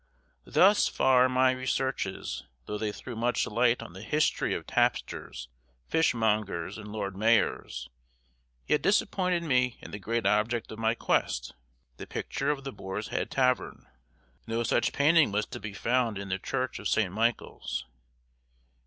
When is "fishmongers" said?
5.89-6.79